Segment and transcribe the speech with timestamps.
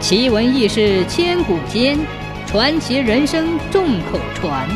[0.00, 1.98] 奇闻异事千古间，
[2.46, 4.66] 传奇人生众口传。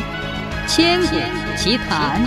[0.67, 1.15] 千古
[1.57, 2.21] 奇谈。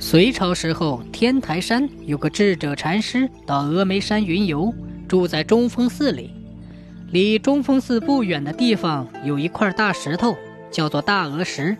[0.00, 4.74] 隋朝时候，天台山有个智者禅师到峨眉山云游，
[5.06, 6.34] 住在中峰寺里。
[7.12, 10.36] 离中峰寺不远的地方有一块大石头，
[10.68, 11.76] 叫做大鹅石。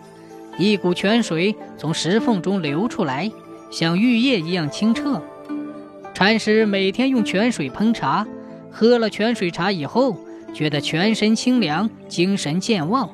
[0.57, 3.29] 一股泉水从石缝中流出来，
[3.69, 5.21] 像玉液一样清澈。
[6.19, 8.27] 禅师每天用泉水烹茶，
[8.69, 10.17] 喝了泉水茶以后，
[10.53, 13.09] 觉得全身清凉，精神健旺。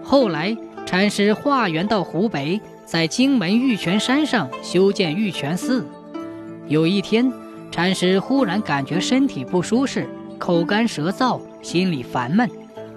[0.00, 5.84] 后来，禅师化缘到湖北，在荆门玉泉山上修建玉泉寺。
[6.68, 7.32] 有一天，
[7.72, 12.48] 禅师忽然感觉身体不舒适，口干舌燥，心里烦闷。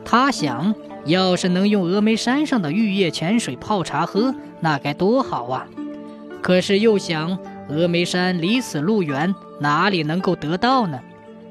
[0.05, 5.65] 他想，要是能用峨眉山上的玉液泉水泡茶喝，那该多好啊！
[6.39, 7.35] 可是又想。
[7.69, 10.99] 峨眉山离此路远，哪里能够得到呢？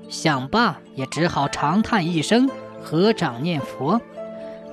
[0.08, 2.48] 想罢，也只好长叹一声，
[2.82, 4.00] 合掌念佛。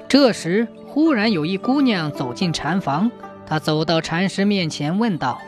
[0.08, 3.12] 这时，忽然有一姑娘走进禅房，
[3.48, 5.40] 她走到禅师面前，问道：“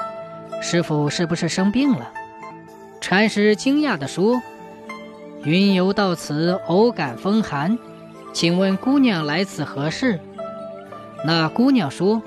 [0.61, 2.11] 师傅是不是生病了？”
[2.99, 4.41] 禅师惊讶地说
[5.45, 7.77] ：“云游到此，偶感风寒，
[8.33, 10.19] 请问姑娘来此何事？”
[11.23, 12.21] 那姑娘说：“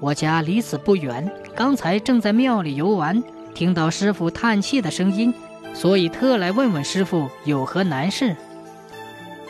[0.00, 3.22] 我家离此不远。”刚才正在庙里游玩，
[3.54, 5.32] 听到师傅叹气的声音，
[5.72, 8.36] 所以特来问问师傅有何难事。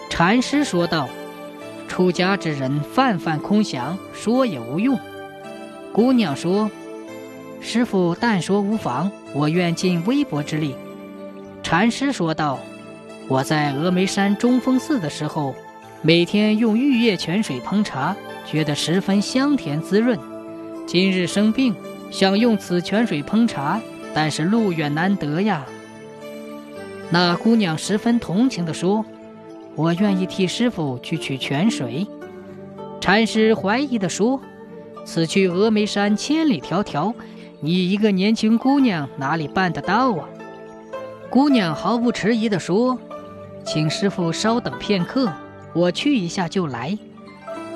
[0.08, 1.08] 禅师说道
[1.88, 4.98] ：“出家之人，泛泛空想，说也无用。”
[5.92, 6.70] 姑娘说
[7.60, 10.77] ：“师傅但说无妨，我愿尽微薄之力。”
[11.64, 12.60] 禅师说道
[13.27, 15.56] ：“我在峨眉山中峰寺的时候，
[16.03, 18.14] 每天用玉液泉水烹茶，
[18.47, 20.16] 觉得十分香甜滋润。
[20.86, 21.74] 今日生病。”
[22.08, 23.80] 想用此泉水烹茶，
[24.14, 25.66] 但是路远难得呀。
[27.10, 29.04] 那姑娘十分同情地说
[29.74, 32.06] ：“我愿意替师傅去取泉水。”
[33.02, 34.41] 禅师怀疑地说
[35.04, 37.12] ：“此去峨眉山千里迢迢，
[37.60, 40.28] 你一个年轻姑娘哪里办得到啊？”
[41.28, 42.96] 姑娘毫不迟疑地说
[43.66, 45.30] ：“请师傅稍等片刻，
[45.75, 46.96] 我去一下就来。”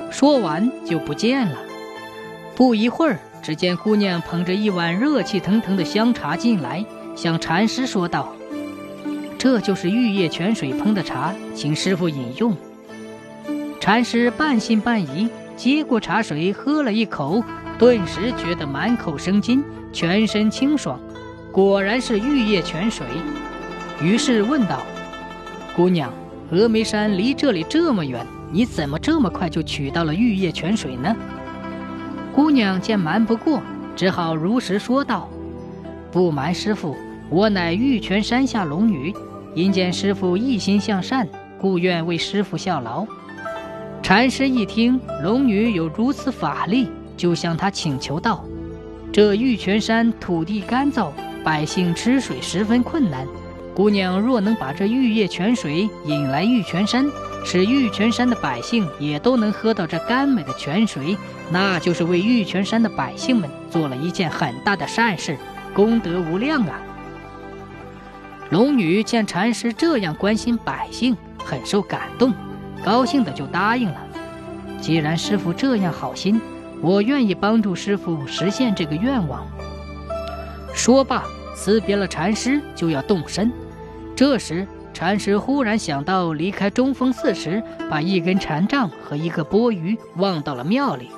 [0.09, 1.59] 说完就不见了。
[2.55, 3.19] 不一会儿。
[3.43, 6.85] 只见姑娘捧着一碗热气腾腾的香茶进来，
[7.17, 8.29] 向禅师说道
[9.39, 12.55] ：“这就是玉液泉水烹的茶，请师傅饮用。”
[13.81, 17.43] 禅师半信半疑，接过茶水喝了一口，
[17.79, 21.01] 顿时觉得满口生津，全身清爽，
[21.51, 23.07] 果然是玉液泉水。
[24.03, 24.83] 于是问道
[25.75, 26.13] ：“姑娘，
[26.53, 31.17] 峨眉山离这里这么远，你怎么这么快就取到了玉液泉水呢？”
[32.41, 33.63] 姑娘见瞒不过，
[33.95, 35.29] 只好如实说道
[36.11, 36.97] ：“不瞒师傅，
[37.29, 39.13] 我乃玉泉山下龙女，
[39.55, 41.29] 因见师傅一心向善，
[41.61, 43.07] 故愿为师傅效劳。”
[44.03, 48.43] 禅师一听龙女有如此法力，就向她请求道
[49.13, 51.11] ：“这玉泉山土地干燥，
[51.45, 53.27] 百姓吃水十分困难。
[53.75, 57.05] 姑娘若能把这玉液泉水引来玉泉山，
[57.45, 61.17] 使玉泉山的百姓也都能喝到这甘美的泉水。”
[61.53, 65.37] 那就是为玉泉山的百姓们做了一件很大的善事，
[65.75, 66.81] 功德无量啊！
[68.51, 72.33] 龙女见禅师这样关心百姓，很受感动，
[72.85, 74.01] 高兴的就答应了。
[74.81, 76.41] 既然师傅这样好心，
[76.81, 79.45] 我愿意帮助师傅实现这个愿望。
[80.73, 81.25] 说罢，
[81.57, 83.51] 辞别了禅师，就要动身。
[84.15, 91.09] 这时，禅师忽然想到离开中峰寺时，把一根禅杖和一个钵盂忘到了庙里。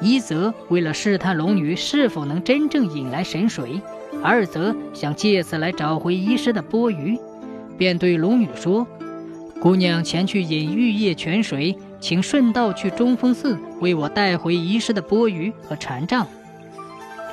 [0.00, 3.80] 一则为了试探龙女是否能真正引来神水，
[4.22, 7.18] 二则想借此来找回遗失的钵盂，
[7.78, 8.86] 便对龙女说
[9.62, 16.26] ：“姑娘前去引玉液泉水，请顺道去中峰寺为我带回遗失的钵盂和禅杖。”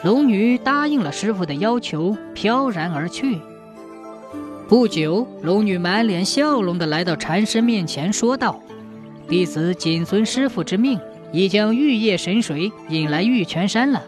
[0.04, 3.40] 龙女答应了师傅的要求，飘然而去。
[4.72, 8.58] 不久，龙女满脸笑容地来到禅师面前，说道
[9.28, 10.98] ：“弟子谨遵师傅之命。”
[11.34, 14.02] 已将玉液神水引来玉泉山了，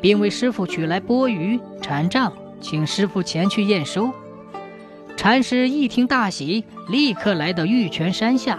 [0.00, 2.32] 并为师傅取来钵盂、禅杖，
[2.62, 4.10] 请师傅前去验收。
[5.18, 8.58] 禅师一听大喜，立刻来到玉泉山下。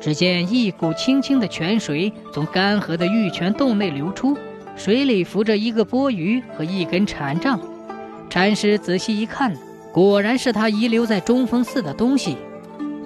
[0.00, 4.34] 只见一股清清的泉水从干涸的玉泉洞内流出，
[4.76, 7.60] 水里浮着一个钵盂和一根禅杖。
[8.30, 9.54] 禅师仔细一看，
[9.96, 12.36] 果然是他遗留在中峰寺的东西。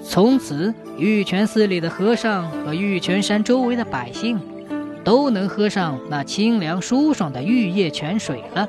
[0.03, 4.41] 从此，玉泉寺里的和尚和玉泉山周围的百姓，
[5.05, 8.69] 都能喝上那清凉舒爽的玉液泉水了。